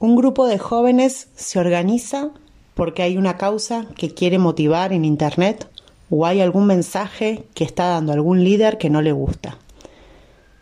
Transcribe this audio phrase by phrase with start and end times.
[0.00, 2.30] Un grupo de jóvenes se organiza
[2.74, 5.68] porque hay una causa que quiere motivar en Internet
[6.08, 9.58] o hay algún mensaje que está dando algún líder que no le gusta.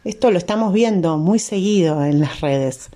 [0.05, 2.89] Esto lo estamos viendo muy seguido en las redes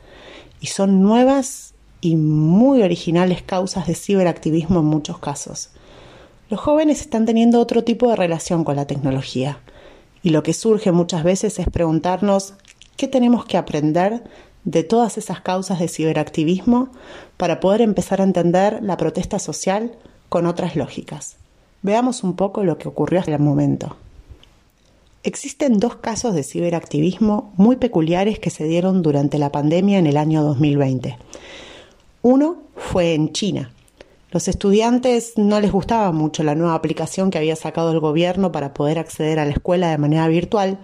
[0.63, 5.69] y son nuevas y muy originales causas de ciberactivismo en muchos casos.
[6.49, 9.59] Los jóvenes están teniendo otro tipo de relación con la tecnología
[10.23, 12.55] y lo que surge muchas veces es preguntarnos
[12.97, 14.23] qué tenemos que aprender
[14.65, 16.91] de todas esas causas de ciberactivismo
[17.37, 19.93] para poder empezar a entender la protesta social
[20.29, 21.37] con otras lógicas.
[21.83, 23.97] Veamos un poco lo que ocurrió hasta el momento.
[25.23, 30.17] Existen dos casos de ciberactivismo muy peculiares que se dieron durante la pandemia en el
[30.17, 31.19] año 2020.
[32.23, 33.73] Uno fue en China.
[34.33, 38.73] Los estudiantes no les gustaba mucho la nueva aplicación que había sacado el gobierno para
[38.75, 40.79] poder acceder a la escuela de manera virtual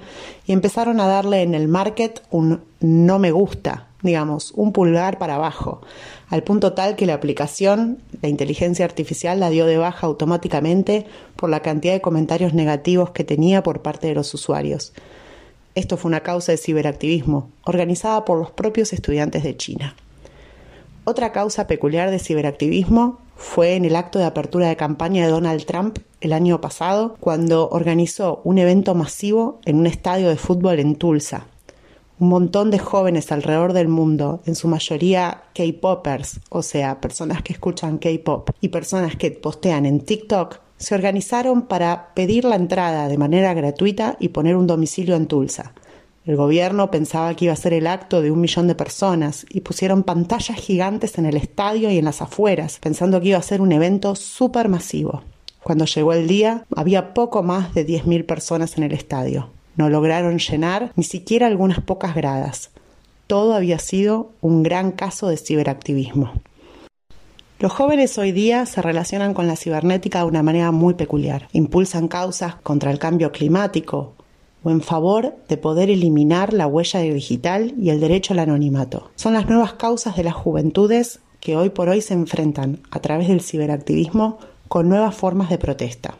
[0.47, 5.37] y empezaron a darle en el market un no me gusta, digamos, un pulgar para
[5.37, 5.81] abajo,
[6.29, 11.07] al punto tal que la aplicación, la inteligencia artificial, la dio de baja automáticamente
[11.37, 14.93] por la cantidad de comentarios negativos que tenía por parte de los usuarios.
[15.77, 19.95] Esto fue una causa de ciberactivismo, organizada por los propios estudiantes de China.
[21.05, 25.65] Otra causa peculiar de ciberactivismo fue en el acto de apertura de campaña de Donald
[25.67, 30.97] Trump el año pasado, cuando organizó un evento masivo en un estadio de fútbol en
[30.97, 31.47] Tulsa,
[32.19, 37.53] un montón de jóvenes alrededor del mundo, en su mayoría K-Poppers, o sea, personas que
[37.53, 43.19] escuchan K-Pop, y personas que postean en TikTok, se organizaron para pedir la entrada de
[43.19, 45.75] manera gratuita y poner un domicilio en Tulsa.
[46.27, 49.61] El gobierno pensaba que iba a ser el acto de un millón de personas y
[49.61, 53.61] pusieron pantallas gigantes en el estadio y en las afueras, pensando que iba a ser
[53.61, 55.23] un evento súper masivo.
[55.63, 59.51] Cuando llegó el día, había poco más de 10.000 personas en el estadio.
[59.77, 62.71] No lograron llenar ni siquiera algunas pocas gradas.
[63.29, 66.33] Todo había sido un gran caso de ciberactivismo.
[67.61, 71.49] Los jóvenes hoy día se relacionan con la cibernética de una manera muy peculiar.
[71.53, 74.16] Impulsan causas contra el cambio climático
[74.71, 79.11] en favor de poder eliminar la huella digital y el derecho al anonimato.
[79.17, 83.29] Son las nuevas causas de las juventudes que hoy por hoy se enfrentan a través
[83.29, 84.39] del ciberactivismo
[84.69, 86.17] con nuevas formas de protesta.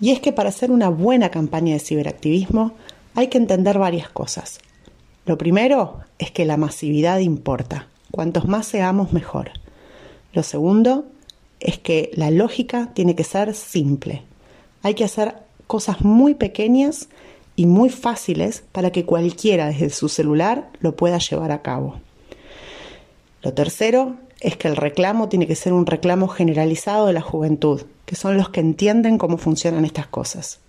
[0.00, 2.72] Y es que para hacer una buena campaña de ciberactivismo
[3.14, 4.60] hay que entender varias cosas.
[5.24, 7.88] Lo primero es que la masividad importa.
[8.10, 9.50] Cuantos más seamos, mejor.
[10.32, 11.06] Lo segundo
[11.60, 14.22] es que la lógica tiene que ser simple.
[14.82, 17.08] Hay que hacer cosas muy pequeñas
[17.56, 22.00] y muy fáciles para que cualquiera desde su celular lo pueda llevar a cabo.
[23.42, 27.82] Lo tercero es que el reclamo tiene que ser un reclamo generalizado de la juventud,
[28.04, 30.60] que son los que entienden cómo funcionan estas cosas.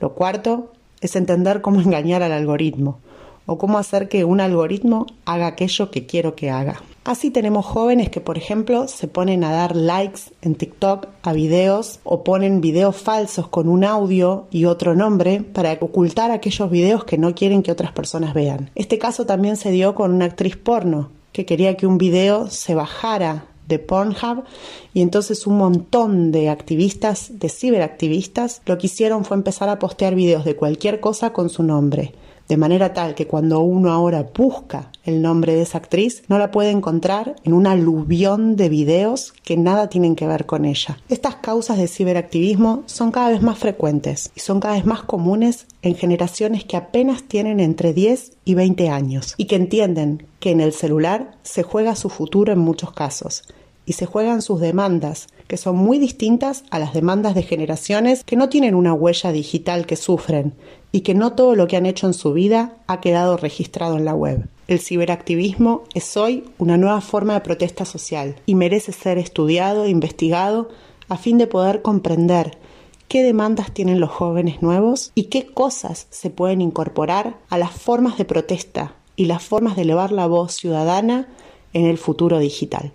[0.00, 2.98] Lo cuarto es entender cómo engañar al algoritmo
[3.46, 6.82] o cómo hacer que un algoritmo haga aquello que quiero que haga.
[7.04, 12.00] Así tenemos jóvenes que, por ejemplo, se ponen a dar likes en TikTok a videos
[12.02, 17.16] o ponen videos falsos con un audio y otro nombre para ocultar aquellos videos que
[17.16, 18.70] no quieren que otras personas vean.
[18.74, 22.74] Este caso también se dio con una actriz porno que quería que un video se
[22.74, 24.44] bajara de Pornhub
[24.92, 30.14] y entonces un montón de activistas, de ciberactivistas, lo que hicieron fue empezar a postear
[30.14, 32.14] videos de cualquier cosa con su nombre
[32.48, 36.50] de manera tal que cuando uno ahora busca el nombre de esa actriz, no la
[36.50, 40.98] puede encontrar en un aluvión de videos que nada tienen que ver con ella.
[41.08, 45.66] Estas causas de ciberactivismo son cada vez más frecuentes y son cada vez más comunes
[45.82, 50.60] en generaciones que apenas tienen entre 10 y 20 años y que entienden que en
[50.60, 53.44] el celular se juega su futuro en muchos casos
[53.86, 58.36] y se juegan sus demandas, que son muy distintas a las demandas de generaciones que
[58.36, 60.54] no tienen una huella digital que sufren
[60.92, 64.04] y que no todo lo que han hecho en su vida ha quedado registrado en
[64.04, 64.48] la web.
[64.66, 69.90] El ciberactivismo es hoy una nueva forma de protesta social y merece ser estudiado e
[69.90, 70.68] investigado
[71.08, 72.58] a fin de poder comprender
[73.06, 78.18] qué demandas tienen los jóvenes nuevos y qué cosas se pueden incorporar a las formas
[78.18, 81.28] de protesta y las formas de elevar la voz ciudadana
[81.72, 82.92] en el futuro digital.